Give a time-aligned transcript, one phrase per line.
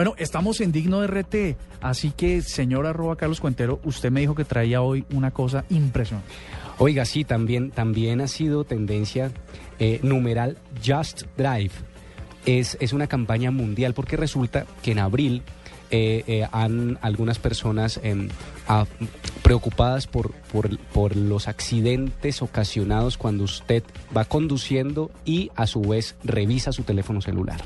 [0.00, 2.86] Bueno, estamos en Digno de RT, así que, señor
[3.18, 6.32] Carlos Cuentero, usted me dijo que traía hoy una cosa impresionante.
[6.78, 9.30] Oiga, sí, también, también ha sido tendencia
[9.78, 11.72] eh, numeral Just Drive.
[12.46, 15.42] Es, es una campaña mundial porque resulta que en abril
[15.90, 18.28] eh, eh, han algunas personas em,
[18.68, 18.86] a-
[19.42, 23.82] preocupadas por, por, por los accidentes ocasionados cuando usted
[24.16, 27.60] va conduciendo y a su vez revisa su teléfono celular.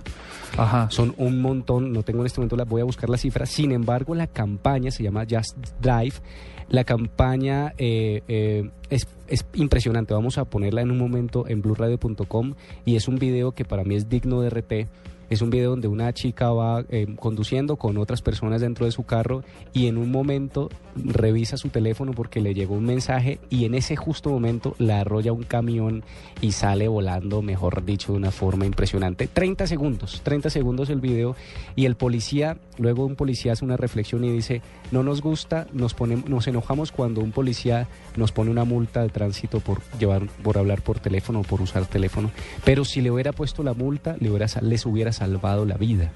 [0.57, 0.89] Ajá.
[0.91, 3.45] Son un montón, no tengo en este momento, la, voy a buscar la cifra.
[3.47, 6.15] Sin embargo, la campaña se llama Just Drive.
[6.71, 10.15] La campaña eh, eh, es, es impresionante.
[10.15, 12.55] Vamos a ponerla en un momento en blueradio.com
[12.87, 14.73] y es un video que para mí es digno de RT.
[15.31, 19.05] Es un video donde una chica va eh, conduciendo con otras personas dentro de su
[19.05, 19.43] carro
[19.73, 23.97] y en un momento revisa su teléfono porque le llegó un mensaje y en ese
[23.97, 26.05] justo momento la arrolla un camión
[26.41, 29.27] y sale volando, mejor dicho, de una forma impresionante.
[29.27, 31.37] 30 segundos, 30 segundos el video
[31.77, 35.95] y el policía, luego un policía hace una reflexión y dice, no nos gusta, nos,
[35.95, 40.59] ponemos, nos enojamos cuando un policía nos pone una multa de tránsito por, llevar, por
[40.59, 42.31] hablar por teléfono o por usar teléfono,
[42.65, 46.11] pero si le hubiera puesto la multa, le hubiera, les hubiera salvado la vida.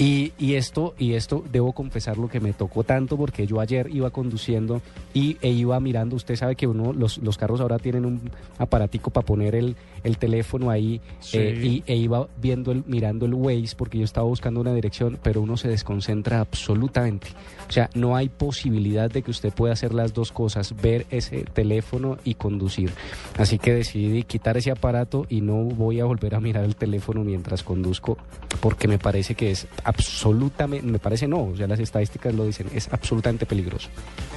[0.00, 3.88] Y, y esto, y esto debo confesar lo que me tocó tanto porque yo ayer
[3.92, 4.80] iba conduciendo
[5.12, 9.10] y, e iba mirando, usted sabe que uno, los, los carros ahora tienen un aparatico
[9.10, 11.36] para poner el, el teléfono ahí Sí.
[11.36, 15.18] eh, y, e iba viendo el, mirando el Waze porque yo estaba buscando una dirección,
[15.22, 17.28] pero uno se desconcentra absolutamente.
[17.68, 21.44] O sea, no hay posibilidad de que usted pueda hacer las dos cosas, ver ese
[21.44, 22.90] teléfono y conducir.
[23.36, 27.22] Así que decidí quitar ese aparato y no voy a volver a mirar el teléfono
[27.22, 28.16] mientras conduzco
[28.60, 32.68] porque me parece que es absolutamente, me parece no, o sea, las estadísticas lo dicen,
[32.72, 33.88] es absolutamente peligroso.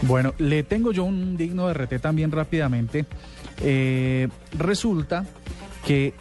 [0.01, 3.05] Bueno, le tengo yo un digno de RT también rápidamente.
[3.61, 5.25] Eh, resulta
[5.85, 6.13] que,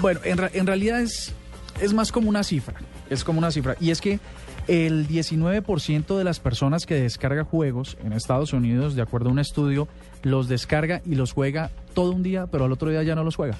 [0.00, 1.32] bueno, en, en realidad es,
[1.80, 2.74] es más como una cifra,
[3.08, 3.74] es como una cifra.
[3.80, 4.20] Y es que
[4.68, 9.38] el 19% de las personas que descarga juegos en Estados Unidos, de acuerdo a un
[9.38, 9.88] estudio,
[10.22, 13.36] los descarga y los juega todo un día, pero al otro día ya no los
[13.36, 13.56] juega.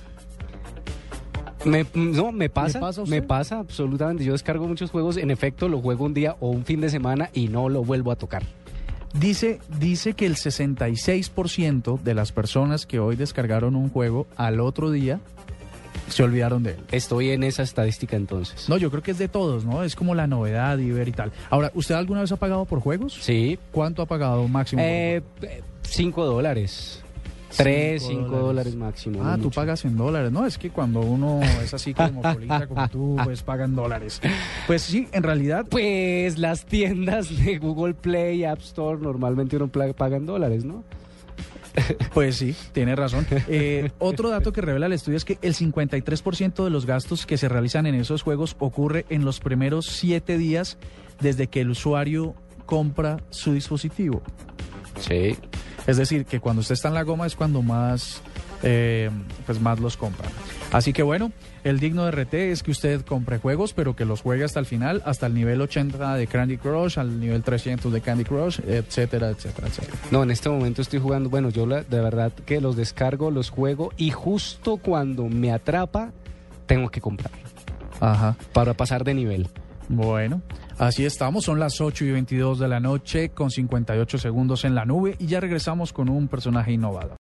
[1.64, 4.24] Me, no, me pasa, me pasa absolutamente.
[4.24, 7.30] Yo descargo muchos juegos, en efecto, lo juego un día o un fin de semana
[7.32, 8.42] y no lo vuelvo a tocar.
[9.14, 14.90] Dice, dice que el 66% de las personas que hoy descargaron un juego al otro
[14.90, 15.20] día
[16.08, 16.76] se olvidaron de él.
[16.90, 18.68] Estoy en esa estadística entonces.
[18.68, 19.82] No, yo creo que es de todos, ¿no?
[19.82, 21.30] Es como la novedad y ver y tal.
[21.50, 23.14] Ahora, ¿usted alguna vez ha pagado por juegos?
[23.20, 24.82] Sí, ¿Cuánto ha pagado máximo?
[24.82, 27.02] eh, eh, cinco dólares.
[27.56, 28.46] Tres, Cinco cinco dólares.
[28.72, 29.18] dólares máximo.
[29.22, 29.60] Ah, no tú mucho.
[29.60, 30.32] pagas en dólares.
[30.32, 34.20] No, es que cuando uno es así cosmopolita como tú, pues pagan dólares.
[34.66, 40.16] Pues sí, en realidad, Pues las tiendas de Google Play App Store normalmente uno paga
[40.16, 40.84] en dólares, ¿no?
[42.12, 43.26] pues sí, tiene razón.
[43.48, 47.38] Eh, otro dato que revela el estudio es que el 53% de los gastos que
[47.38, 50.76] se realizan en esos juegos ocurre en los primeros siete días
[51.20, 52.34] desde que el usuario
[52.66, 54.22] compra su dispositivo.
[55.00, 55.36] Sí.
[55.86, 58.20] Es decir, que cuando usted está en la goma es cuando más,
[58.62, 59.10] eh,
[59.46, 60.28] pues más los compra.
[60.70, 61.32] Así que bueno,
[61.64, 64.66] el digno de RT es que usted compre juegos, pero que los juegue hasta el
[64.66, 69.30] final, hasta el nivel 80 de Candy Crush, al nivel 300 de Candy Crush, etcétera,
[69.30, 69.98] etcétera, etcétera.
[70.12, 73.50] No, en este momento estoy jugando, bueno, yo la- de verdad que los descargo, los
[73.50, 76.12] juego y justo cuando me atrapa,
[76.66, 77.32] tengo que comprar
[78.00, 78.36] Ajá.
[78.52, 79.48] para pasar de nivel.
[79.94, 80.40] Bueno,
[80.78, 81.44] así estamos.
[81.44, 85.26] Son las 8 y 22 de la noche con 58 segundos en la nube y
[85.26, 87.18] ya regresamos con un personaje innovador.